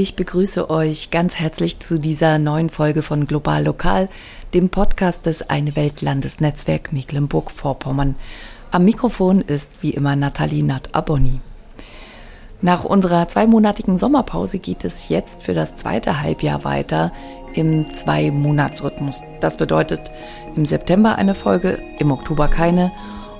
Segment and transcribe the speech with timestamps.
[0.00, 4.08] Ich begrüße euch ganz herzlich zu dieser neuen Folge von Global Lokal,
[4.54, 8.14] dem Podcast des Eine Welt Landesnetzwerk Mecklenburg-Vorpommern.
[8.70, 11.40] Am Mikrofon ist wie immer Nathalie Nat Aboni.
[12.62, 17.10] Nach unserer zweimonatigen Sommerpause geht es jetzt für das zweite Halbjahr weiter
[17.54, 19.22] im Zwei-Monats-Rhythmus.
[19.40, 20.12] Das bedeutet
[20.54, 22.92] im September eine Folge, im Oktober keine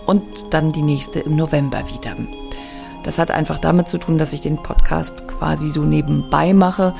[0.06, 2.16] und dann die nächste im November wieder.
[3.08, 6.94] Das hat einfach damit zu tun, dass ich den Podcast quasi so nebenbei mache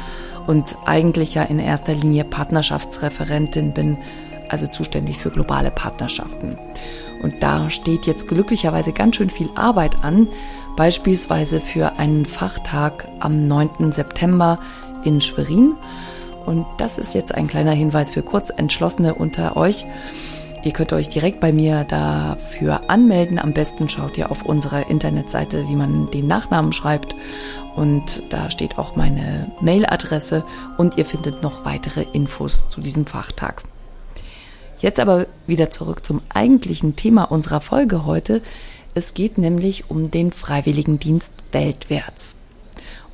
[0.47, 3.99] und eigentlich ja in erster Linie Partnerschaftsreferentin bin,
[4.49, 6.57] also zuständig für globale Partnerschaften.
[7.23, 10.29] Und da steht jetzt glücklicherweise ganz schön viel Arbeit an,
[10.79, 13.93] beispielsweise für einen Fachtag am 9.
[13.93, 14.61] September
[15.05, 15.75] in Schwerin.
[16.47, 19.85] Und das ist jetzt ein kleiner Hinweis für Kurzentschlossene unter euch.
[20.65, 23.39] Ihr könnt euch direkt bei mir dafür anmelden.
[23.39, 27.15] Am besten schaut ihr auf unserer Internetseite, wie man den Nachnamen schreibt.
[27.77, 30.45] Und da steht auch meine Mailadresse
[30.77, 33.63] und ihr findet noch weitere Infos zu diesem Fachtag.
[34.81, 38.43] Jetzt aber wieder zurück zum eigentlichen Thema unserer Folge heute.
[38.95, 42.39] Es geht nämlich um den Freiwilligendienst weltwärts.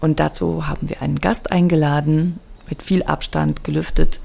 [0.01, 4.20] Und dazu haben wir einen Gast eingeladen, mit viel Abstand gelüftet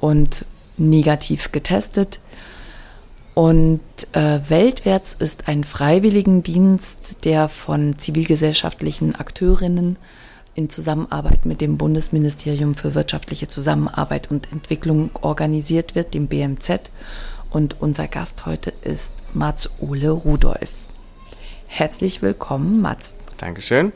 [0.00, 2.20] und negativ getestet.
[3.34, 3.80] Und
[4.12, 9.98] äh, Weltwärts ist ein Freiwilligendienst, der von zivilgesellschaftlichen Akteurinnen
[10.54, 16.90] in Zusammenarbeit mit dem Bundesministerium für wirtschaftliche Zusammenarbeit und Entwicklung organisiert wird, dem BMZ
[17.54, 20.88] und unser Gast heute ist Mats Ole Rudolf.
[21.66, 23.14] Herzlich willkommen, Mats.
[23.36, 23.92] Dankeschön.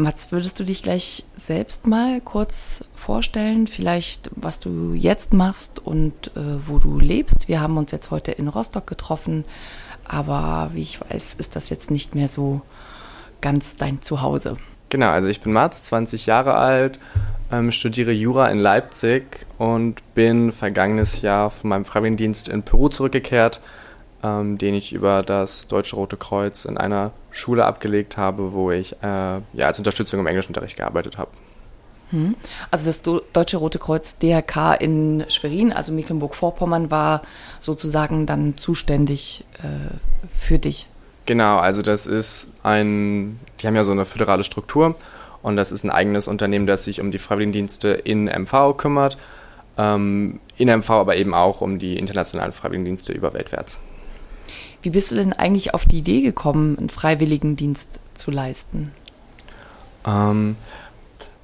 [0.00, 6.28] Mats, würdest du dich gleich selbst mal kurz vorstellen, vielleicht was du jetzt machst und
[6.36, 7.48] äh, wo du lebst?
[7.48, 9.44] Wir haben uns jetzt heute in Rostock getroffen,
[10.04, 12.62] aber wie ich weiß, ist das jetzt nicht mehr so
[13.40, 14.56] ganz dein Zuhause.
[14.88, 17.00] Genau, also ich bin Mats, 20 Jahre alt,
[17.50, 23.60] ähm, studiere Jura in Leipzig und bin vergangenes Jahr von meinem Freiwilligendienst in Peru zurückgekehrt,
[24.22, 28.92] ähm, den ich über das Deutsche Rote Kreuz in einer Schule abgelegt habe, wo ich
[29.02, 31.30] äh, ja, als Unterstützung im Englischunterricht gearbeitet habe.
[32.10, 32.36] Hm.
[32.70, 37.22] Also das Deutsche Rote Kreuz DRK in Schwerin, also Mecklenburg-Vorpommern, war
[37.60, 39.94] sozusagen dann zuständig äh,
[40.38, 40.86] für dich.
[41.26, 44.96] Genau, also das ist ein, die haben ja so eine föderale Struktur
[45.42, 49.18] und das ist ein eigenes Unternehmen, das sich um die Freiwilligendienste in MV kümmert.
[49.76, 53.86] Ähm, in MV aber eben auch um die internationalen Freiwilligendienste über weltwärts.
[54.82, 58.92] Wie bist du denn eigentlich auf die Idee gekommen, einen Freiwilligendienst zu leisten?
[60.06, 60.56] Ähm,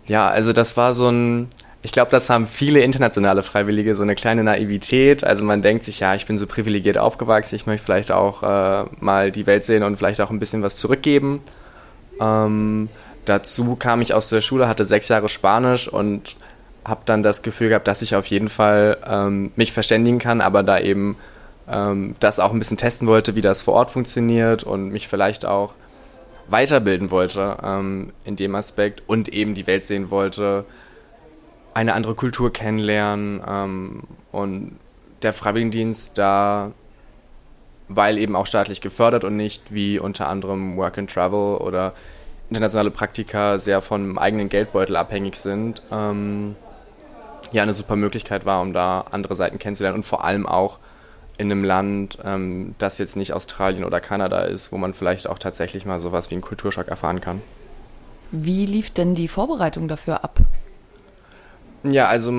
[0.07, 1.49] ja, also das war so ein,
[1.83, 5.25] ich glaube, das haben viele internationale Freiwillige, so eine kleine Naivität.
[5.25, 8.85] Also man denkt sich, ja, ich bin so privilegiert aufgewachsen, ich möchte vielleicht auch äh,
[9.01, 11.41] mal die Welt sehen und vielleicht auch ein bisschen was zurückgeben.
[12.21, 12.89] Ähm,
[13.25, 16.37] Dazu kam ich aus der Schule, hatte sechs Jahre Spanisch und
[16.85, 20.63] habe dann das Gefühl gehabt, dass ich auf jeden Fall ähm, mich verständigen kann, aber
[20.63, 21.17] da eben
[21.69, 25.47] ähm, das auch ein bisschen testen wollte, wie das vor Ort funktioniert und mich vielleicht
[25.47, 25.75] auch
[26.49, 30.65] weiterbilden wollte ähm, in dem Aspekt und eben die Welt sehen wollte,
[31.73, 34.79] eine andere Kultur kennenlernen ähm, und
[35.23, 36.73] der Freiwilligendienst da,
[37.89, 41.95] weil eben auch staatlich gefördert und nicht wie unter anderem Work and Travel oder
[42.51, 46.57] internationale Praktika sehr vom eigenen Geldbeutel abhängig sind, ähm,
[47.53, 50.79] ja, eine super Möglichkeit war, um da andere Seiten kennenzulernen und vor allem auch
[51.37, 55.39] in einem Land, ähm, das jetzt nicht Australien oder Kanada ist, wo man vielleicht auch
[55.39, 57.43] tatsächlich mal sowas wie einen Kulturschock erfahren kann.
[58.31, 60.39] Wie lief denn die Vorbereitung dafür ab?
[61.83, 62.33] Ja, also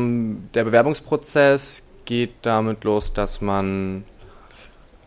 [0.54, 4.04] der Bewerbungsprozess geht damit los, dass man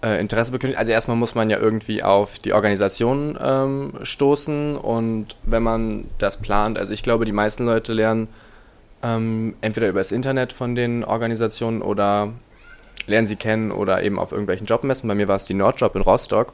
[0.03, 0.79] äh, Interesse bekündigt.
[0.79, 6.37] Also erstmal muss man ja irgendwie auf die Organisation ähm, stoßen und wenn man das
[6.37, 8.29] plant, also ich glaube, die meisten Leute lernen
[9.03, 12.33] ähm, entweder über das Internet von den Organisationen oder
[13.09, 15.09] lernen sie kennen oder eben auf irgendwelchen Jobmessen.
[15.09, 16.53] Bei mir war es die Nordjob in Rostock,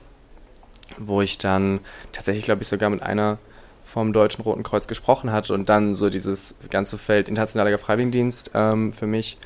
[0.99, 1.81] wo ich dann
[2.13, 3.39] tatsächlich, glaube ich, sogar mit einer
[3.85, 8.93] vom Deutschen Roten Kreuz gesprochen hatte und dann so dieses ganze Feld internationaler Freiwilligendienst ähm,
[8.93, 9.39] für mich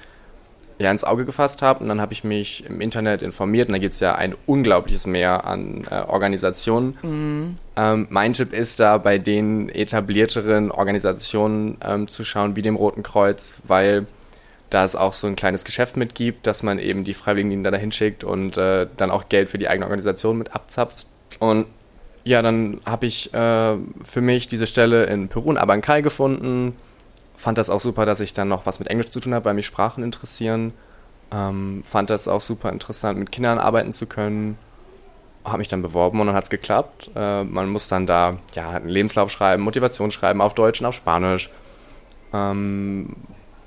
[0.78, 1.80] ja, ins Auge gefasst habe.
[1.80, 5.06] Und dann habe ich mich im Internet informiert und da gibt es ja ein unglaubliches
[5.06, 6.96] Mehr an äh, Organisationen.
[7.02, 7.54] Mhm.
[7.76, 13.02] Ähm, mein Tipp ist da bei den etablierteren Organisationen ähm, zu schauen, wie dem Roten
[13.02, 14.06] Kreuz, weil
[14.70, 17.92] da es auch so ein kleines Geschäft mitgibt, dass man eben die Freiwilligen da dahin
[17.92, 21.06] schickt und äh, dann auch Geld für die eigene Organisation mit abzapft.
[21.38, 21.66] Und
[22.24, 26.76] ja, dann habe ich äh, für mich diese Stelle in Peru in Abancay gefunden
[27.38, 29.54] Fand das auch super, dass ich dann noch was mit Englisch zu tun habe, weil
[29.54, 30.72] mich Sprachen interessieren.
[31.30, 34.58] Ähm, fand das auch super interessant, mit Kindern arbeiten zu können.
[35.44, 37.12] Habe mich dann beworben und dann hat es geklappt.
[37.14, 40.96] Äh, man muss dann da ja, einen Lebenslauf schreiben, Motivation schreiben, auf Deutsch und auf
[40.96, 41.48] Spanisch.
[42.32, 43.14] Ähm,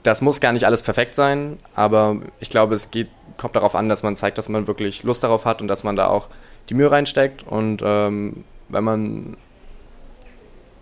[0.03, 3.89] das muss gar nicht alles perfekt sein, aber ich glaube, es geht, kommt darauf an,
[3.89, 6.27] dass man zeigt, dass man wirklich Lust darauf hat und dass man da auch
[6.69, 7.45] die Mühe reinsteckt.
[7.47, 9.37] Und ähm, wenn man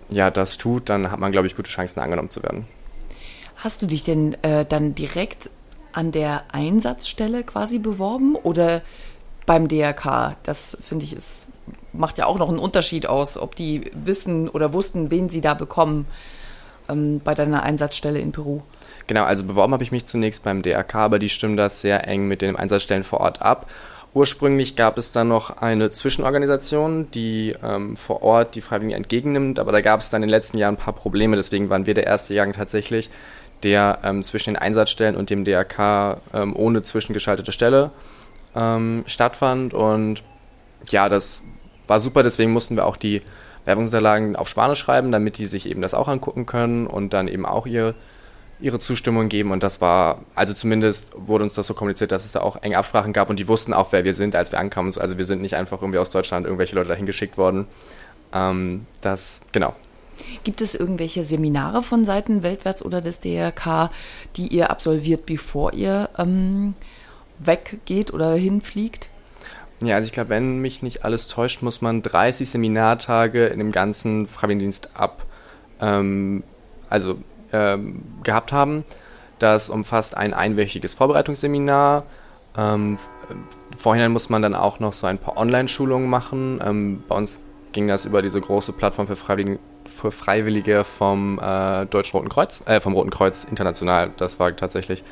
[0.10, 2.68] ja das tut, dann hat man, glaube ich, gute Chancen, angenommen zu werden.
[3.58, 5.50] Hast du dich denn äh, dann direkt
[5.92, 8.82] an der Einsatzstelle quasi beworben oder
[9.46, 10.38] beim DRK?
[10.44, 11.48] Das finde ich ist
[11.92, 15.54] macht ja auch noch einen Unterschied aus, ob die wissen oder wussten, wen sie da
[15.54, 16.06] bekommen
[16.90, 18.62] ähm, bei deiner Einsatzstelle in Peru.
[19.08, 22.28] Genau, also beworben habe ich mich zunächst beim DRK, aber die stimmen das sehr eng
[22.28, 23.68] mit den Einsatzstellen vor Ort ab.
[24.14, 29.72] Ursprünglich gab es dann noch eine Zwischenorganisation, die ähm, vor Ort die Freiwilligen entgegennimmt, aber
[29.72, 32.08] da gab es dann in den letzten Jahren ein paar Probleme, deswegen waren wir der
[32.08, 33.10] erste Jahrgang tatsächlich,
[33.62, 37.92] der ähm, zwischen den Einsatzstellen und dem DRK ähm, ohne zwischengeschaltete Stelle
[38.56, 40.24] ähm, stattfand und
[40.90, 41.44] ja, das
[41.88, 43.22] war super, deswegen mussten wir auch die
[43.66, 47.46] Werbungsunterlagen auf Spanisch schreiben, damit die sich eben das auch angucken können und dann eben
[47.46, 47.96] auch ihr,
[48.60, 49.52] ihre Zustimmung geben.
[49.52, 52.78] Und das war, also zumindest wurde uns das so kommuniziert, dass es da auch enge
[52.78, 54.94] Absprachen gab und die wussten auch, wer wir sind, als wir ankamen.
[54.98, 57.68] Also wir sind nicht einfach irgendwie aus Deutschland irgendwelche Leute dahin geschickt worden.
[58.34, 59.76] Ähm, das, genau.
[60.44, 63.90] Gibt es irgendwelche Seminare von Seiten Weltwärts oder des DRK,
[64.36, 66.74] die ihr absolviert, bevor ihr ähm,
[67.40, 69.09] weggeht oder hinfliegt?
[69.82, 73.72] Ja, also ich glaube, wenn mich nicht alles täuscht, muss man 30 Seminartage in dem
[73.72, 75.24] ganzen Freiwilligendienst ab,
[75.80, 76.44] ähm,
[76.90, 77.18] also
[77.54, 78.84] ähm, gehabt haben.
[79.40, 82.04] Das umfasst ein einwöchiges Vorbereitungsseminar.
[82.58, 82.98] Ähm,
[83.78, 86.60] vorhinein muss man dann auch noch so ein paar Online-Schulungen machen.
[86.66, 87.42] Ähm, bei uns
[87.72, 92.64] ging das über diese große Plattform für Freiwillige, für Freiwillige vom äh, Deutschen Roten Kreuz,
[92.66, 94.12] äh, vom Roten Kreuz international.
[94.18, 95.04] Das war tatsächlich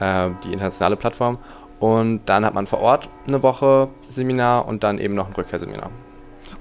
[0.00, 1.38] äh, die internationale Plattform.
[1.80, 5.90] Und dann hat man vor Ort eine Woche Seminar und dann eben noch ein Rückkehrseminar.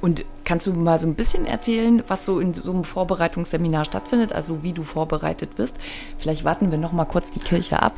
[0.01, 4.31] Und kannst du mal so ein bisschen erzählen, was so in so einem Vorbereitungsseminar stattfindet,
[4.31, 5.77] also wie du vorbereitet wirst?
[6.17, 7.93] Vielleicht warten wir noch mal kurz die Kirche ab.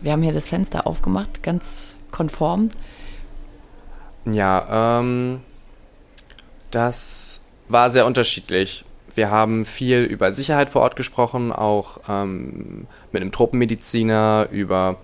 [0.00, 2.70] Wir haben hier das Fenster aufgemacht, ganz konform.
[4.24, 5.40] Ja, ähm,
[6.70, 8.84] das war sehr unterschiedlich.
[9.14, 14.96] Wir haben viel über Sicherheit vor Ort gesprochen, auch ähm, mit einem Tropenmediziner, über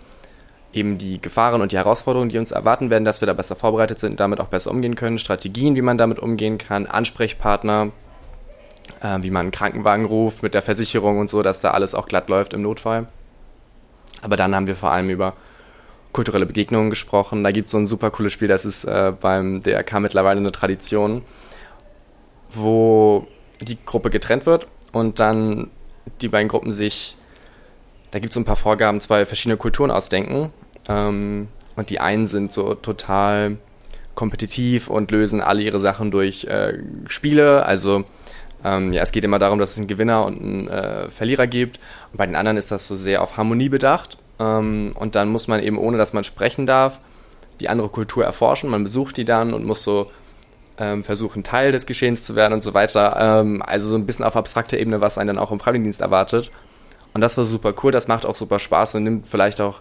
[0.72, 3.99] eben die Gefahren und die Herausforderungen, die uns erwarten werden, dass wir da besser vorbereitet
[3.99, 7.90] sind damit auch besser umgehen können, Strategien, wie man damit umgehen kann, Ansprechpartner,
[9.00, 12.06] äh, wie man einen Krankenwagen ruft mit der Versicherung und so, dass da alles auch
[12.06, 13.06] glatt läuft im Notfall.
[14.22, 15.34] Aber dann haben wir vor allem über
[16.12, 17.43] kulturelle Begegnungen gesprochen.
[17.44, 20.52] Da gibt es so ein super cooles Spiel, das ist äh, beim DRK mittlerweile eine
[20.52, 21.22] Tradition,
[22.50, 23.26] wo
[23.61, 25.70] die Gruppe getrennt wird und dann
[26.20, 27.17] die beiden Gruppen sich
[28.11, 30.53] da gibt es so ein paar Vorgaben, zwei verschiedene Kulturen ausdenken.
[30.89, 33.57] Ähm, und die einen sind so total
[34.15, 37.65] kompetitiv und lösen alle ihre Sachen durch äh, Spiele.
[37.65, 38.05] Also
[38.65, 41.79] ähm, ja, es geht immer darum, dass es einen Gewinner und einen äh, Verlierer gibt.
[42.12, 44.19] Und bei den anderen ist das so sehr auf Harmonie bedacht.
[44.39, 47.01] Ähm, und dann muss man eben, ohne dass man sprechen darf,
[47.61, 48.71] die andere Kultur erforschen.
[48.71, 50.11] Man besucht die dann und muss so
[50.79, 53.17] ähm, versuchen, Teil des Geschehens zu werden und so weiter.
[53.19, 56.51] Ähm, also so ein bisschen auf abstrakter Ebene, was einen dann auch im Freiwilligendienst erwartet.
[57.12, 59.81] Und das war super cool, das macht auch super Spaß und nimmt vielleicht auch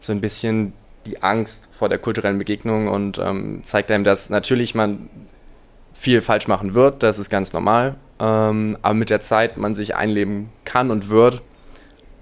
[0.00, 0.72] so ein bisschen
[1.06, 5.08] die Angst vor der kulturellen Begegnung und ähm, zeigt einem, dass natürlich man
[5.92, 9.96] viel falsch machen wird, das ist ganz normal, ähm, aber mit der Zeit man sich
[9.96, 11.42] einleben kann und wird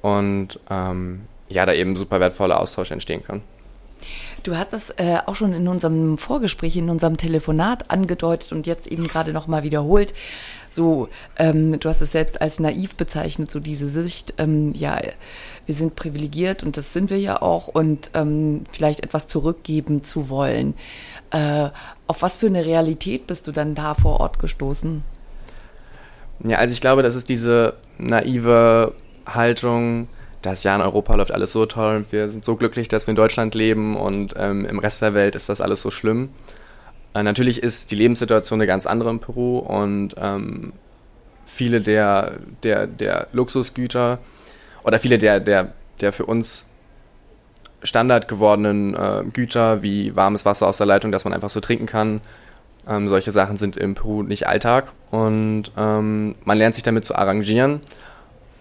[0.02, 3.42] und ähm, ja, da eben super wertvoller Austausch entstehen kann.
[4.48, 8.86] Du hast das äh, auch schon in unserem Vorgespräch, in unserem Telefonat angedeutet und jetzt
[8.86, 10.14] eben gerade nochmal wiederholt
[10.70, 15.00] so, ähm, du hast es selbst als naiv bezeichnet, so diese Sicht, ähm, ja,
[15.66, 20.28] wir sind privilegiert und das sind wir ja auch und ähm, vielleicht etwas zurückgeben zu
[20.28, 20.74] wollen.
[21.30, 21.68] Äh,
[22.06, 25.02] auf was für eine Realität bist du dann da vor Ort gestoßen?
[26.44, 28.94] Ja, also ich glaube, das ist diese naive
[29.26, 30.08] Haltung,
[30.42, 33.10] dass ja in Europa läuft alles so toll und wir sind so glücklich, dass wir
[33.10, 36.30] in Deutschland leben und ähm, im Rest der Welt ist das alles so schlimm.
[37.14, 40.72] Äh, natürlich ist die Lebenssituation eine ganz andere in Peru und ähm,
[41.44, 44.18] viele der, der, der Luxusgüter
[44.84, 46.66] oder viele der, der, der für uns
[47.82, 51.86] Standard gewordenen äh, Güter wie warmes Wasser aus der Leitung, das man einfach so trinken
[51.86, 52.20] kann,
[52.88, 57.14] ähm, solche Sachen sind in Peru nicht Alltag und ähm, man lernt sich damit zu
[57.14, 57.80] arrangieren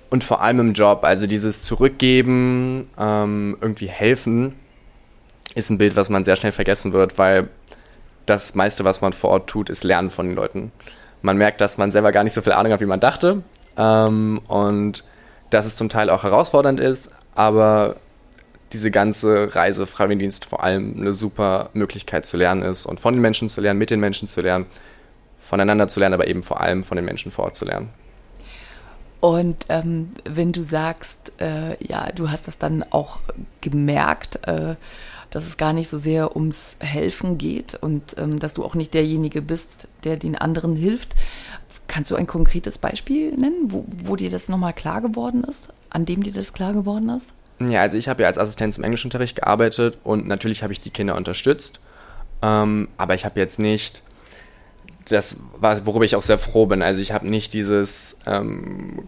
[0.10, 4.54] und vor allem im Job, also dieses Zurückgeben, ähm, irgendwie helfen,
[5.56, 7.50] ist ein Bild, was man sehr schnell vergessen wird, weil
[8.26, 10.72] das meiste, was man vor Ort tut, ist Lernen von den Leuten.
[11.22, 13.44] Man merkt, dass man selber gar nicht so viel Ahnung hat, wie man dachte.
[13.78, 15.04] Ähm, und
[15.50, 17.96] dass es zum Teil auch herausfordernd ist, aber
[18.74, 23.22] diese ganze Reise Freiwilligendienst vor allem eine super Möglichkeit zu lernen ist und von den
[23.22, 24.66] Menschen zu lernen, mit den Menschen zu lernen,
[25.40, 27.90] voneinander zu lernen, aber eben vor allem von den Menschen vor Ort zu lernen.
[29.20, 33.20] Und ähm, wenn du sagst, äh, ja, du hast das dann auch
[33.62, 34.76] gemerkt, äh,
[35.30, 38.94] dass es gar nicht so sehr ums Helfen geht und ähm, dass du auch nicht
[38.94, 41.16] derjenige bist, der den anderen hilft.
[41.88, 46.06] Kannst du ein konkretes Beispiel nennen, wo, wo dir das nochmal klar geworden ist, an
[46.06, 47.34] dem dir das klar geworden ist?
[47.60, 50.92] Ja, also ich habe ja als Assistenz im Englischunterricht gearbeitet und natürlich habe ich die
[50.92, 51.80] Kinder unterstützt,
[52.42, 54.04] ähm, aber ich habe jetzt nicht
[55.10, 56.82] das, worüber ich auch sehr froh bin.
[56.82, 59.08] Also ich habe nicht dieses ähm,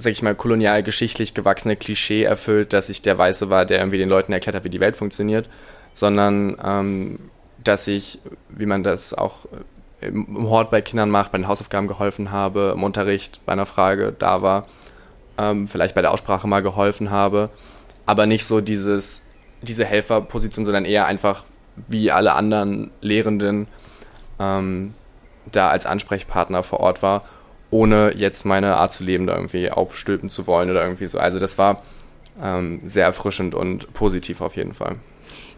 [0.00, 4.08] sag ich mal, kolonialgeschichtlich gewachsene Klischee erfüllt, dass ich der Weiße war, der irgendwie den
[4.08, 5.48] Leuten erklärt hat, wie die Welt funktioniert,
[5.94, 7.18] sondern ähm,
[7.62, 8.18] dass ich,
[8.48, 9.46] wie man das auch
[10.00, 14.14] im Hort bei Kindern macht, bei den Hausaufgaben geholfen habe, im Unterricht bei einer Frage
[14.18, 14.66] da war,
[15.36, 17.50] ähm, vielleicht bei der Aussprache mal geholfen habe,
[18.06, 19.26] aber nicht so dieses,
[19.60, 21.44] diese Helferposition, sondern eher einfach
[21.88, 23.66] wie alle anderen Lehrenden
[24.40, 24.94] ähm,
[25.52, 27.22] da als Ansprechpartner vor Ort war
[27.70, 31.18] ohne jetzt meine Art zu leben da irgendwie aufstülpen zu wollen oder irgendwie so.
[31.18, 31.82] Also das war
[32.42, 34.96] ähm, sehr erfrischend und positiv auf jeden Fall.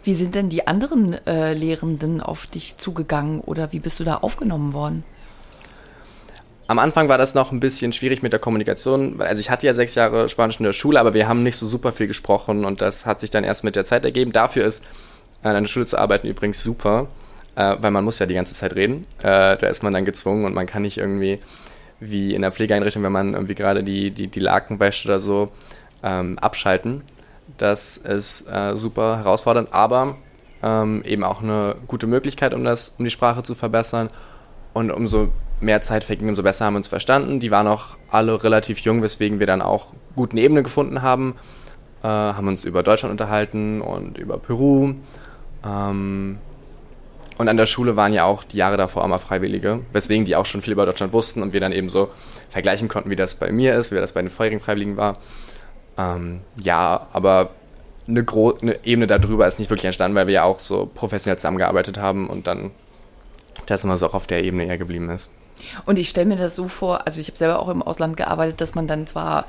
[0.05, 4.17] Wie sind denn die anderen äh, Lehrenden auf dich zugegangen oder wie bist du da
[4.17, 5.05] aufgenommen worden?
[6.67, 9.21] Am Anfang war das noch ein bisschen schwierig mit der Kommunikation.
[9.21, 11.67] Also ich hatte ja sechs Jahre Spanisch in der Schule, aber wir haben nicht so
[11.67, 14.33] super viel gesprochen und das hat sich dann erst mit der Zeit ergeben.
[14.33, 14.85] Dafür ist
[15.43, 17.09] an einer Schule zu arbeiten übrigens super,
[17.57, 19.07] äh, weil man muss ja die ganze Zeit reden.
[19.21, 21.39] Äh, da ist man dann gezwungen und man kann nicht irgendwie
[22.01, 25.53] wie in der Pflegeeinrichtung, wenn man irgendwie gerade die, die, die Laken wäscht oder so,
[26.03, 27.03] ähm, abschalten.
[27.59, 30.17] Das ist äh, super herausfordernd, aber
[30.63, 34.11] ähm, eben auch eine gute Möglichkeit, um, das, um die Sprache zu verbessern.
[34.73, 35.29] Und umso
[35.61, 37.41] mehr Zeit verging, umso besser haben wir uns verstanden.
[37.41, 41.35] Die waren auch alle relativ jung, weswegen wir dann auch gut eine Ebene gefunden haben.
[42.03, 44.95] Äh, haben uns über Deutschland unterhalten und über Peru.
[45.65, 46.39] Ähm,
[47.43, 50.47] und an der Schule waren ja auch die Jahre davor immer Freiwillige, weswegen die auch
[50.47, 52.09] schon viel über Deutschland wussten und wir dann eben so
[52.51, 55.19] vergleichen konnten, wie das bei mir ist, wie das bei den vorherigen Freiwilligen war.
[55.99, 57.51] Ähm, ja, aber
[58.07, 58.25] eine,
[58.63, 62.31] eine Ebene darüber ist nicht wirklich entstanden, weil wir ja auch so professionell zusammengearbeitet haben
[62.31, 62.71] und dann
[63.67, 65.29] das immer so auch auf der Ebene eher geblieben ist.
[65.85, 68.61] Und ich stelle mir das so vor, also ich habe selber auch im Ausland gearbeitet,
[68.61, 69.47] dass man dann zwar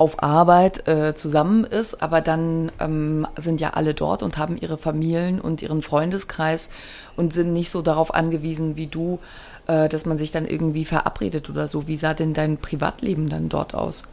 [0.00, 4.78] auf Arbeit äh, zusammen ist, aber dann ähm, sind ja alle dort und haben ihre
[4.78, 6.72] Familien und ihren Freundeskreis
[7.16, 9.18] und sind nicht so darauf angewiesen wie du,
[9.66, 11.86] äh, dass man sich dann irgendwie verabredet oder so.
[11.86, 14.04] Wie sah denn dein Privatleben dann dort aus?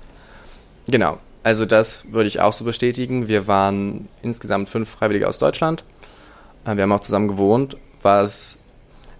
[0.89, 3.29] Genau, also das würde ich auch so bestätigen.
[3.29, 5.85] Wir waren insgesamt fünf Freiwillige aus Deutschland.
[6.65, 8.59] Äh, wir haben auch zusammen gewohnt, was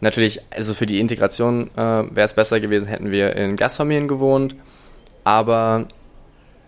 [0.01, 4.53] natürlich, also für die Integration äh, wäre es besser gewesen, hätten wir in Gastfamilien gewohnt.
[5.23, 5.87] Aber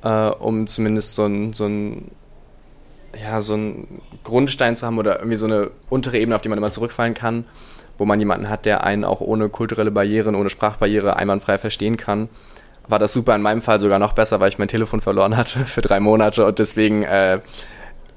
[0.04, 2.12] äh, um zumindest so ein, so ein
[3.22, 6.58] ja, so einen Grundstein zu haben oder irgendwie so eine untere Ebene, auf die man
[6.58, 7.46] immer zurückfallen kann,
[7.98, 12.30] wo man jemanden hat, der einen auch ohne kulturelle Barrieren, ohne Sprachbarriere einwandfrei verstehen kann.
[12.88, 15.66] War das super, in meinem Fall sogar noch besser, weil ich mein Telefon verloren hatte
[15.66, 17.40] für drei Monate und deswegen, äh,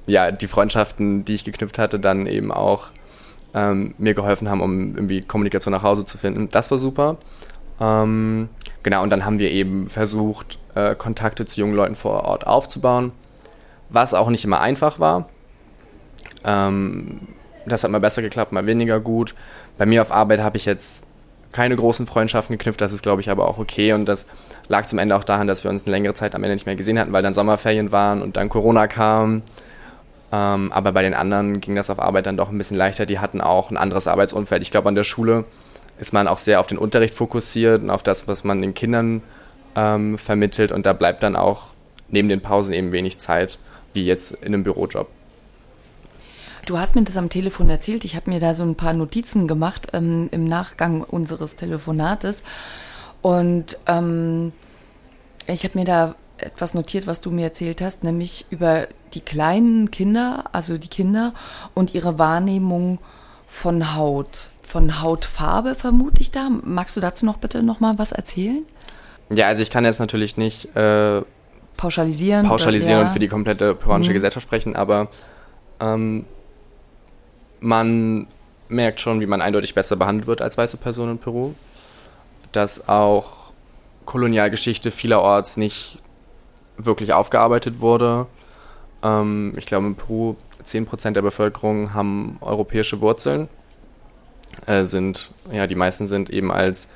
[0.07, 2.89] ja, die Freundschaften, die ich geknüpft hatte, dann eben auch
[3.55, 6.49] ähm, mir geholfen haben, um irgendwie Kommunikation nach Hause zu finden.
[6.49, 7.19] Das war super.
[7.81, 8.49] Ähm,
[8.83, 13.13] genau, und dann haben wir eben versucht, äh, Kontakte zu jungen Leuten vor Ort aufzubauen,
[13.89, 15.29] was auch nicht immer einfach war.
[16.45, 17.29] Ähm,
[17.67, 19.35] das hat mal besser geklappt, mal weniger gut.
[19.79, 21.07] Bei mir auf Arbeit habe ich jetzt
[21.53, 23.93] keine großen Freundschaften geknüpft, das ist, glaube ich, aber auch okay.
[23.93, 24.27] Und das
[24.69, 26.77] lag zum Ende auch daran, dass wir uns eine längere Zeit am Ende nicht mehr
[26.77, 29.43] gesehen hatten, weil dann Sommerferien waren und dann Corona kam.
[30.33, 33.05] Ähm, aber bei den anderen ging das auf Arbeit dann doch ein bisschen leichter.
[33.05, 34.63] Die hatten auch ein anderes Arbeitsumfeld.
[34.63, 35.45] Ich glaube, an der Schule
[35.99, 39.23] ist man auch sehr auf den Unterricht fokussiert und auf das, was man den Kindern
[39.77, 40.73] ähm, vermittelt.
[40.73, 41.69] Und da bleibt dann auch
[42.09, 43.59] neben den Pausen eben wenig Zeit,
[43.93, 45.09] wie jetzt in einem Bürojob.
[46.67, 48.05] Du hast mir das am Telefon erzählt.
[48.05, 52.45] Ich habe mir da so ein paar Notizen gemacht ähm, im Nachgang unseres Telefonates.
[53.21, 54.53] Und ähm,
[55.47, 59.91] ich habe mir da etwas notiert, was du mir erzählt hast, nämlich über die kleinen
[59.91, 61.35] Kinder, also die Kinder
[61.75, 62.99] und ihre Wahrnehmung
[63.49, 66.49] von Haut, von Hautfarbe vermute ich da.
[66.49, 68.65] Magst du dazu noch bitte noch mal was erzählen?
[69.31, 71.23] Ja, also ich kann jetzt natürlich nicht äh,
[71.77, 73.09] pauschalisieren, pauschalisieren oder, ja.
[73.09, 74.15] und für die komplette peruanische mhm.
[74.15, 75.09] Gesellschaft sprechen, aber
[75.81, 76.25] ähm,
[77.61, 78.27] man
[78.69, 81.53] merkt schon, wie man eindeutig besser behandelt wird als weiße Person in Peru.
[82.53, 83.53] Dass auch
[84.05, 85.99] Kolonialgeschichte vielerorts nicht
[86.77, 88.27] wirklich aufgearbeitet wurde.
[89.03, 93.49] Ähm, ich glaube, in Peru 10% der Bevölkerung haben europäische Wurzeln.
[94.67, 96.89] Äh, sind, ja, die meisten sind eben als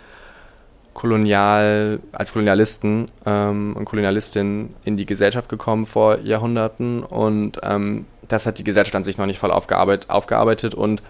[0.95, 7.03] Kolonial, als Kolonialisten ähm, und Kolonialistinnen in die Gesellschaft gekommen vor Jahrhunderten.
[7.03, 10.75] Und ähm, das hat die Gesellschaft an sich noch nicht voll aufgearbeitet, aufgearbeitet.
[10.75, 11.03] Und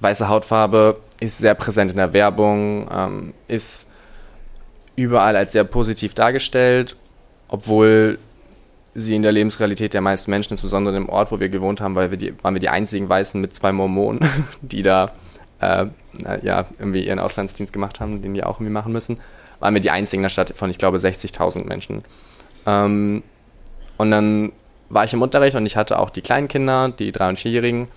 [0.00, 3.90] weiße Hautfarbe ist sehr präsent in der Werbung, ähm, ist
[4.96, 6.96] überall als sehr positiv dargestellt,
[7.48, 8.18] obwohl
[8.94, 12.10] sie in der Lebensrealität der meisten Menschen, insbesondere im Ort, wo wir gewohnt haben, weil
[12.10, 14.20] wir die, waren wir die einzigen Weißen mit zwei Mormonen,
[14.60, 15.10] die da
[15.62, 15.86] äh,
[16.42, 19.18] ja, irgendwie ihren Auslandsdienst gemacht haben, den die auch irgendwie machen müssen,
[19.60, 22.04] waren wir die einzigen in der Stadt von, ich glaube, 60.000 Menschen.
[22.66, 23.22] Ähm,
[23.96, 24.52] und dann
[24.88, 27.88] war ich im Unterricht und ich hatte auch die kleinen Kinder, die drei- und vierjährigen.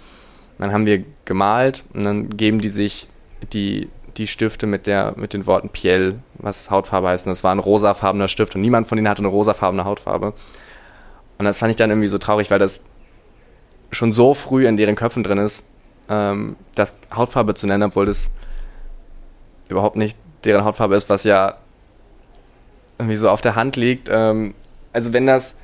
[0.60, 3.10] Dann haben wir gemalt und dann geben die sich
[3.52, 7.26] die, die Stifte mit, der, mit den Worten Piel, was Hautfarbe heißt.
[7.26, 10.34] Und das war ein rosafarbener Stift und niemand von ihnen hatte eine rosafarbene Hautfarbe.
[11.38, 12.86] Und das fand ich dann irgendwie so traurig, weil das
[13.92, 15.68] schon so früh in deren Köpfen drin ist,
[16.10, 18.32] ähm, das Hautfarbe zu nennen, obwohl das
[19.70, 21.58] überhaupt nicht deren Hautfarbe ist, was ja
[22.98, 24.10] irgendwie so auf der Hand liegt.
[24.12, 24.54] Ähm,
[24.94, 25.60] also wenn das,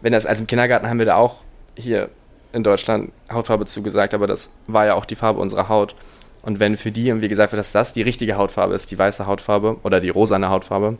[0.00, 1.42] wenn das, also im Kindergarten haben wir da auch
[1.76, 2.10] hier
[2.52, 5.94] in Deutschland Hautfarbe zugesagt, aber das war ja auch die Farbe unserer Haut.
[6.42, 9.26] Und wenn für die irgendwie gesagt wird, dass das die richtige Hautfarbe ist, die weiße
[9.26, 10.96] Hautfarbe oder die rosane Hautfarbe,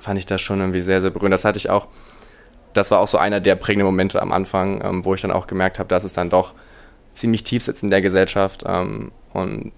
[0.00, 1.34] fand ich das schon irgendwie sehr, sehr berührend.
[1.34, 1.88] Das hatte ich auch
[2.76, 5.46] das war auch so einer der prägenden Momente am Anfang, ähm, wo ich dann auch
[5.46, 6.52] gemerkt habe, dass es dann doch
[7.16, 8.64] ziemlich tief sitzt in der Gesellschaft.
[8.66, 9.72] Ähm, und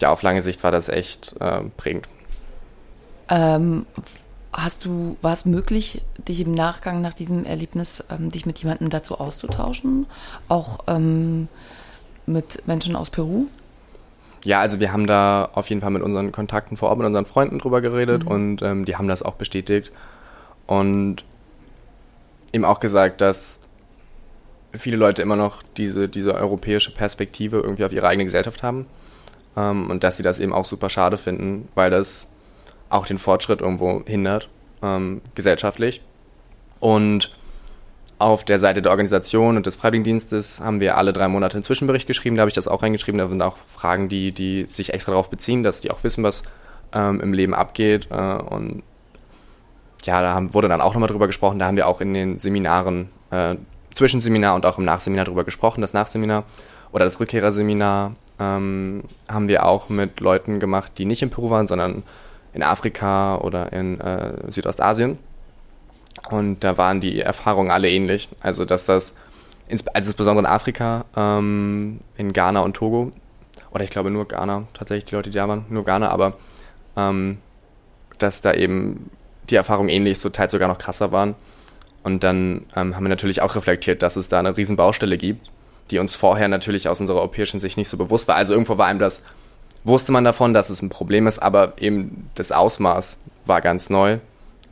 [0.00, 2.08] ja, auf lange Sicht war das echt äh, prägend.
[3.28, 3.86] Ähm,
[4.52, 8.90] hast du, war es möglich, dich im Nachgang nach diesem Erlebnis, ähm, dich mit jemandem
[8.90, 10.06] dazu auszutauschen?
[10.48, 11.48] Auch ähm,
[12.26, 13.46] mit Menschen aus Peru?
[14.44, 17.26] Ja, also wir haben da auf jeden Fall mit unseren Kontakten vor Ort, mit unseren
[17.26, 18.30] Freunden drüber geredet mhm.
[18.30, 19.90] und ähm, die haben das auch bestätigt.
[20.66, 21.24] Und
[22.52, 23.67] eben auch gesagt, dass
[24.72, 28.86] viele Leute immer noch diese, diese europäische Perspektive irgendwie auf ihre eigene Gesellschaft haben
[29.56, 32.32] ähm, und dass sie das eben auch super schade finden, weil das
[32.90, 34.48] auch den Fortschritt irgendwo hindert,
[34.82, 36.02] ähm, gesellschaftlich.
[36.80, 37.36] Und
[38.18, 42.06] auf der Seite der Organisation und des Freiwilligendienstes haben wir alle drei Monate einen Zwischenbericht
[42.06, 42.36] geschrieben.
[42.36, 43.18] Da habe ich das auch reingeschrieben.
[43.18, 46.42] Da sind auch Fragen, die, die sich extra darauf beziehen, dass die auch wissen, was
[46.92, 48.08] ähm, im Leben abgeht.
[48.10, 48.82] Äh, und
[50.02, 51.58] ja, da haben, wurde dann auch nochmal drüber gesprochen.
[51.58, 53.56] Da haben wir auch in den Seminaren, äh,
[53.98, 55.80] Zwischenseminar und auch im Nachseminar drüber gesprochen.
[55.80, 56.44] Das Nachseminar
[56.92, 61.66] oder das Rückkehrerseminar ähm, haben wir auch mit Leuten gemacht, die nicht in Peru waren,
[61.66, 62.04] sondern
[62.54, 65.18] in Afrika oder in äh, Südostasien.
[66.30, 68.28] Und da waren die Erfahrungen alle ähnlich.
[68.40, 69.16] Also, dass das,
[69.68, 73.10] also insbesondere in Afrika, ähm, in Ghana und Togo,
[73.72, 76.34] oder ich glaube nur Ghana, tatsächlich die Leute, die da waren, nur Ghana, aber
[76.96, 77.38] ähm,
[78.18, 79.10] dass da eben
[79.50, 81.34] die Erfahrungen ähnlich, so teils sogar noch krasser waren.
[82.08, 85.50] Und dann ähm, haben wir natürlich auch reflektiert, dass es da eine riesen Baustelle gibt,
[85.90, 88.36] die uns vorher natürlich aus unserer europäischen Sicht nicht so bewusst war.
[88.36, 89.24] Also irgendwo war einem das,
[89.84, 94.20] wusste man davon, dass es ein Problem ist, aber eben das Ausmaß war ganz neu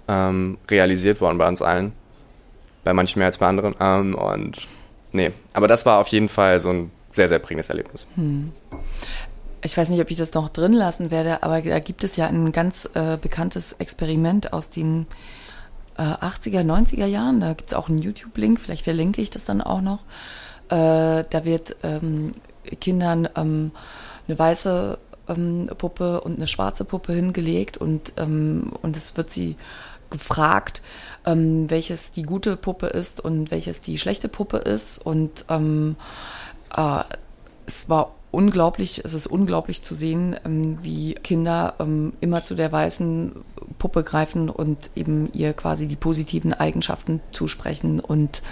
[0.08, 1.92] ähm, realisiert worden bei uns allen.
[2.84, 3.74] Bei manchen mehr als bei anderen.
[3.80, 4.66] Ähm, und
[5.12, 8.08] nee, aber das war auf jeden Fall so ein sehr, sehr prägendes Erlebnis.
[8.14, 8.50] Hm
[9.66, 12.28] ich weiß nicht, ob ich das noch drin lassen werde, aber da gibt es ja
[12.28, 15.06] ein ganz äh, bekanntes Experiment aus den
[15.98, 17.40] äh, 80er, 90er Jahren.
[17.40, 20.00] Da gibt es auch einen YouTube-Link, vielleicht verlinke ich das dann auch noch.
[20.68, 22.32] Äh, da wird ähm,
[22.80, 23.70] Kindern ähm,
[24.26, 29.56] eine weiße ähm, Puppe und eine schwarze Puppe hingelegt und, ähm, und es wird sie
[30.10, 30.82] gefragt,
[31.24, 34.98] ähm, welches die gute Puppe ist und welches die schlechte Puppe ist.
[34.98, 35.96] Und ähm,
[36.76, 37.02] äh,
[37.66, 42.70] es war unglaublich, es ist unglaublich zu sehen, ähm, wie Kinder ähm, immer zu der
[42.70, 43.32] weißen
[43.78, 48.42] Puppe greifen und eben ihr quasi die positiven Eigenschaften zusprechen und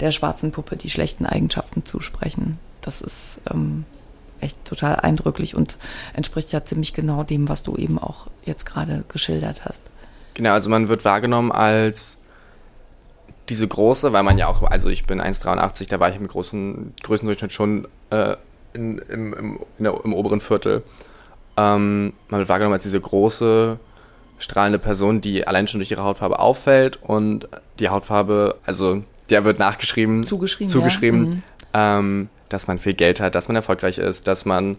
[0.00, 2.58] der schwarzen Puppe die schlechten Eigenschaften zusprechen.
[2.80, 3.84] Das ist ähm,
[4.40, 5.76] echt total eindrücklich und
[6.14, 9.90] entspricht ja ziemlich genau dem, was du eben auch jetzt gerade geschildert hast.
[10.32, 12.18] Genau, also man wird wahrgenommen als
[13.50, 16.94] diese große, weil man ja auch, also ich bin 1,83, da war ich im großen
[17.02, 18.36] Größendurchschnitt schon äh,
[18.74, 20.82] in, im, im, der, im oberen Viertel.
[21.56, 23.78] Ähm, man wird wahrgenommen als diese große,
[24.38, 29.58] strahlende Person, die allein schon durch ihre Hautfarbe auffällt und die Hautfarbe, also der wird
[29.58, 32.00] nachgeschrieben, zugeschrieben, zugeschrieben ja.
[32.00, 32.04] mhm.
[32.04, 34.76] ähm, dass man viel Geld hat, dass man erfolgreich ist, dass man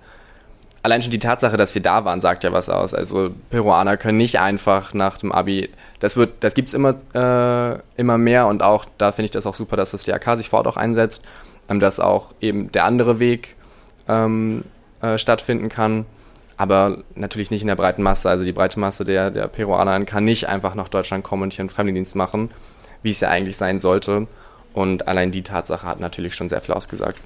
[0.83, 2.93] allein schon die Tatsache, dass wir da waren, sagt ja was aus.
[2.93, 8.17] Also Peruaner können nicht einfach nach dem Abi, das wird, das gibt's immer, äh, immer
[8.17, 10.77] mehr und auch da finde ich das auch super, dass das DRK sich fort auch
[10.77, 11.25] einsetzt,
[11.69, 13.55] ähm, dass auch eben der andere Weg
[14.07, 14.63] ähm,
[15.01, 16.05] äh, stattfinden kann.
[16.57, 18.29] Aber natürlich nicht in der breiten Masse.
[18.29, 21.61] Also die breite Masse der, der Peruaner kann nicht einfach nach Deutschland kommen und hier
[21.61, 22.49] einen Freiwilligendienst machen,
[23.03, 24.27] wie es ja eigentlich sein sollte.
[24.73, 27.19] Und allein die Tatsache hat natürlich schon sehr viel ausgesagt.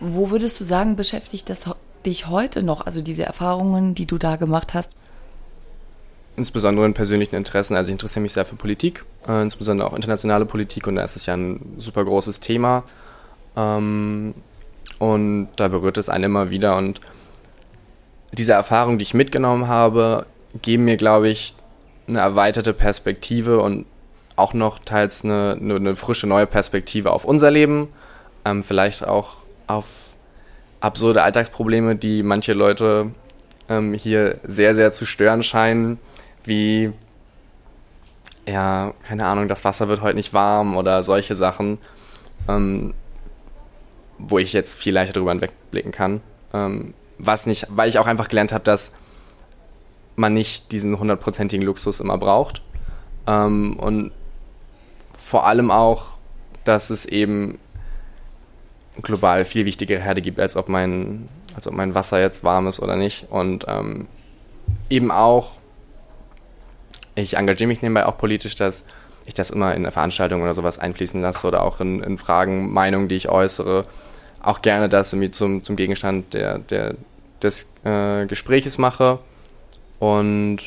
[0.00, 1.70] Wo würdest du sagen, beschäftigt das
[2.04, 4.96] dich heute noch, also diese Erfahrungen, die du da gemacht hast?
[6.36, 7.76] Insbesondere in persönlichen Interessen.
[7.76, 11.14] Also ich interessiere mich sehr für Politik, äh, insbesondere auch internationale Politik und da ist
[11.14, 12.84] es ja ein super großes Thema.
[13.56, 14.34] Ähm,
[15.02, 16.76] und da berührt es einen immer wieder.
[16.76, 17.00] Und
[18.30, 20.26] diese Erfahrung, die ich mitgenommen habe,
[20.62, 21.56] geben mir, glaube ich,
[22.06, 23.84] eine erweiterte Perspektive und
[24.36, 27.88] auch noch teils eine, eine, eine frische neue Perspektive auf unser Leben,
[28.44, 30.14] ähm, vielleicht auch auf
[30.78, 33.10] absurde Alltagsprobleme, die manche Leute
[33.68, 35.98] ähm, hier sehr, sehr zu stören scheinen,
[36.44, 36.92] wie,
[38.46, 41.78] ja, keine Ahnung, das Wasser wird heute nicht warm oder solche Sachen,
[42.48, 42.94] ähm,
[44.28, 46.20] wo ich jetzt viel leichter drüber hinwegblicken kann.
[46.54, 48.94] Ähm, was nicht, weil ich auch einfach gelernt habe, dass
[50.16, 52.62] man nicht diesen hundertprozentigen Luxus immer braucht.
[53.26, 54.12] Ähm, und
[55.16, 56.18] vor allem auch,
[56.64, 57.58] dass es eben
[59.00, 62.80] global viel wichtigere Herde gibt, als ob mein, als ob mein Wasser jetzt warm ist
[62.80, 63.26] oder nicht.
[63.30, 64.06] Und ähm,
[64.90, 65.52] eben auch,
[67.14, 68.86] ich engagiere mich nebenbei auch politisch, dass
[69.26, 73.08] ich das immer in Veranstaltungen oder sowas einfließen lasse oder auch in, in Fragen, Meinungen,
[73.08, 73.86] die ich äußere.
[74.42, 76.94] Auch gerne das irgendwie zum, zum Gegenstand der, der,
[77.42, 79.18] des äh, Gespräches mache
[79.98, 80.58] und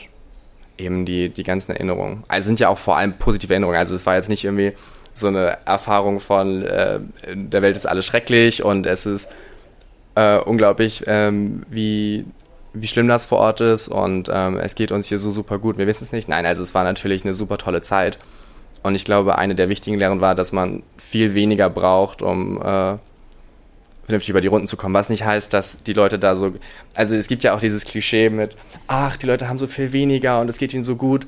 [0.78, 2.24] eben die, die ganzen Erinnerungen.
[2.28, 3.78] Also sind ja auch vor allem positive Erinnerungen.
[3.78, 4.74] Also es war jetzt nicht irgendwie
[5.14, 7.00] so eine Erfahrung von äh,
[7.34, 9.30] der Welt ist alles schrecklich und es ist
[10.16, 12.26] äh, unglaublich, ähm, wie,
[12.74, 15.78] wie schlimm das vor Ort ist und ähm, es geht uns hier so super gut.
[15.78, 16.28] Wir wissen es nicht.
[16.28, 18.18] Nein, also es war natürlich eine super tolle Zeit.
[18.84, 22.98] Und ich glaube, eine der wichtigen Lehren war, dass man viel weniger braucht, um äh,
[24.06, 24.94] vernünftig über die Runden zu kommen.
[24.94, 26.54] Was nicht heißt, dass die Leute da so.
[26.94, 28.56] Also es gibt ja auch dieses Klischee mit,
[28.88, 31.26] ach, die Leute haben so viel weniger und es geht ihnen so gut.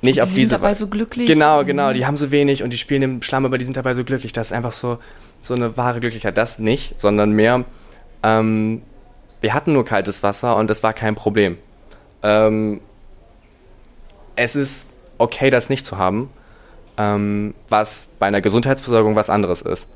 [0.00, 0.50] Nicht die auf diese.
[0.50, 1.26] sind dabei so glücklich.
[1.26, 1.92] Genau, genau.
[1.92, 4.32] Die haben so wenig und die spielen im Schlamm, aber die sind dabei so glücklich.
[4.32, 4.98] Das ist einfach so,
[5.40, 6.36] so eine wahre Glücklichkeit.
[6.36, 7.64] Das nicht, sondern mehr,
[8.22, 8.82] ähm,
[9.40, 11.56] wir hatten nur kaltes Wasser und es war kein Problem.
[12.22, 12.80] Ähm,
[14.36, 16.30] es ist okay, das nicht zu haben,
[16.96, 19.88] ähm, was bei einer Gesundheitsversorgung was anderes ist.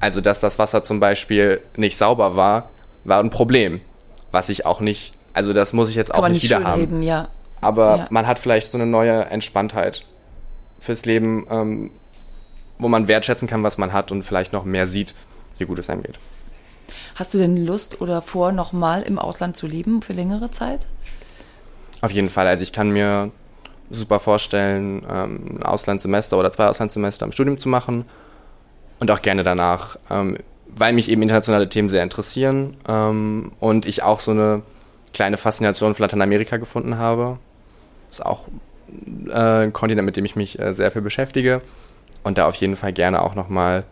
[0.00, 2.70] Also, dass das Wasser zum Beispiel nicht sauber war,
[3.04, 3.80] war ein Problem.
[4.32, 6.80] Was ich auch nicht, also das muss ich jetzt Kann auch nicht nicht wieder haben.
[6.80, 7.28] reden, ja.
[7.60, 8.06] Aber Ja.
[8.10, 10.04] man hat vielleicht so eine neue Entspanntheit
[10.78, 11.90] fürs Leben, ähm,
[12.78, 15.14] wo man wertschätzen kann, was man hat und vielleicht noch mehr sieht,
[15.56, 16.18] wie gut es einem geht.
[17.14, 20.86] Hast du denn Lust oder vor, nochmal im Ausland zu leben für längere Zeit?
[22.02, 22.46] Auf jeden Fall.
[22.46, 23.30] Also ich kann mir
[23.90, 28.04] super vorstellen, ähm, ein Auslandssemester oder zwei Auslandssemester im Studium zu machen
[28.98, 34.02] und auch gerne danach, ähm, weil mich eben internationale Themen sehr interessieren ähm, und ich
[34.02, 34.62] auch so eine
[35.12, 37.38] kleine Faszination für Lateinamerika gefunden habe.
[38.10, 38.46] Ist auch
[39.28, 41.62] äh, ein Kontinent, mit dem ich mich äh, sehr viel beschäftige
[42.22, 43.84] und da auf jeden Fall gerne auch nochmal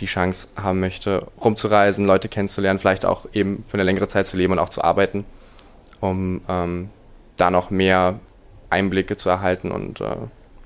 [0.00, 4.36] die Chance haben möchte, rumzureisen, Leute kennenzulernen, vielleicht auch eben für eine längere Zeit zu
[4.36, 5.24] leben und auch zu arbeiten,
[6.00, 6.90] um ähm,
[7.36, 8.20] da noch mehr
[8.68, 10.16] Einblicke zu erhalten und äh,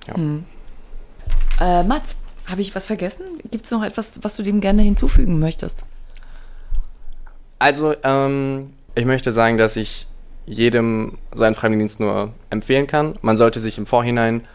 [0.08, 0.14] ja.
[1.60, 2.19] Äh, Mats,
[2.50, 3.24] habe ich was vergessen?
[3.50, 5.84] Gibt es noch etwas, was du dem gerne hinzufügen möchtest?
[7.58, 10.06] Also, ähm, ich möchte sagen, dass ich
[10.46, 13.14] jedem so einen Freiwilligendienst nur empfehlen kann.
[13.22, 14.46] Man sollte sich im Vorhinein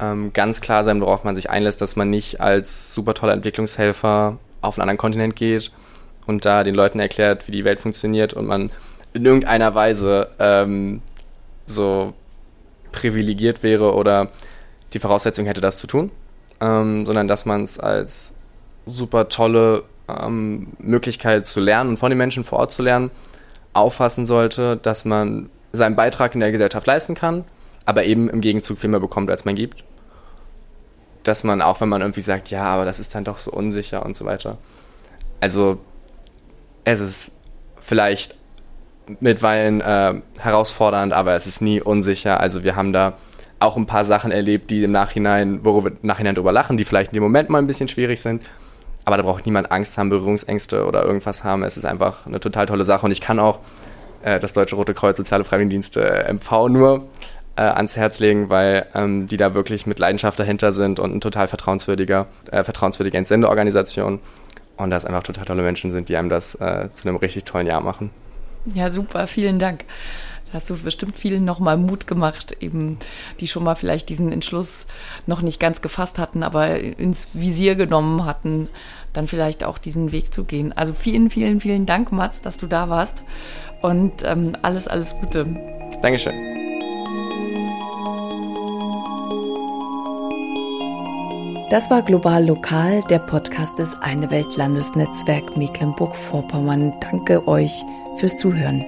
[0.00, 4.38] ähm, ganz klar sein, worauf man sich einlässt, dass man nicht als super toller Entwicklungshelfer
[4.60, 5.72] auf einen anderen Kontinent geht
[6.26, 8.70] und da den Leuten erklärt, wie die Welt funktioniert und man
[9.14, 11.02] in irgendeiner Weise ähm,
[11.66, 12.14] so
[12.92, 14.30] privilegiert wäre oder
[14.92, 16.10] die Voraussetzung hätte, das zu tun,
[16.60, 18.36] ähm, sondern dass man es als
[18.86, 23.10] super tolle ähm, Möglichkeit zu lernen und von den Menschen vor Ort zu lernen,
[23.72, 27.44] auffassen sollte, dass man seinen Beitrag in der Gesellschaft leisten kann,
[27.84, 29.84] aber eben im Gegenzug viel mehr bekommt, als man gibt.
[31.22, 34.04] Dass man, auch wenn man irgendwie sagt, ja, aber das ist dann doch so unsicher
[34.04, 34.56] und so weiter.
[35.40, 35.78] Also,
[36.84, 37.32] es ist
[37.80, 38.36] vielleicht
[39.20, 42.40] mitweilen äh, herausfordernd, aber es ist nie unsicher.
[42.40, 43.14] Also, wir haben da
[43.60, 47.12] auch ein paar Sachen erlebt, die im Nachhinein, worüber wir Nachhinein drüber lachen, die vielleicht
[47.12, 48.42] in dem Moment mal ein bisschen schwierig sind.
[49.04, 51.62] Aber da braucht niemand Angst haben, Berührungsängste oder irgendwas haben.
[51.62, 53.60] Es ist einfach eine total tolle Sache und ich kann auch
[54.22, 57.08] äh, das Deutsche Rote Kreuz Soziale Freiwilligendienste äh, MV nur
[57.56, 61.20] äh, ans Herz legen, weil ähm, die da wirklich mit Leidenschaft dahinter sind und ein
[61.20, 64.20] total vertrauenswürdiger, äh, vertrauenswürdige Entsendeorganisation
[64.76, 67.66] und das einfach total tolle Menschen sind, die einem das äh, zu einem richtig tollen
[67.66, 68.10] Jahr machen.
[68.74, 69.84] Ja, super, vielen Dank.
[70.48, 72.98] Da hast du bestimmt vielen nochmal Mut gemacht, eben,
[73.40, 74.86] die schon mal vielleicht diesen Entschluss
[75.26, 78.68] noch nicht ganz gefasst hatten, aber ins Visier genommen hatten,
[79.12, 80.72] dann vielleicht auch diesen Weg zu gehen.
[80.72, 83.22] Also vielen, vielen, vielen Dank, Mats, dass du da warst
[83.82, 85.46] und ähm, alles, alles Gute.
[86.02, 86.34] Dankeschön.
[91.70, 96.94] Das war Global Lokal, der Podcast des Eine Welt Landesnetzwerk Mecklenburg-Vorpommern.
[97.00, 97.84] Danke euch
[98.18, 98.82] fürs Zuhören.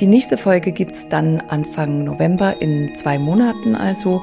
[0.00, 4.22] Die nächste Folge gibt's dann Anfang November in zwei Monaten also.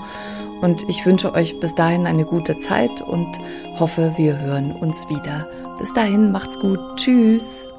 [0.60, 3.28] Und ich wünsche euch bis dahin eine gute Zeit und
[3.80, 5.48] hoffe, wir hören uns wieder.
[5.78, 6.80] Bis dahin, macht's gut.
[6.96, 7.70] Tschüss.